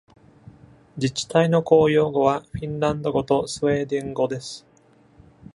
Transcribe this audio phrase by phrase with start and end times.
[0.97, 4.65] 自治体の公用語はフィンランド語とスウェーデン語です。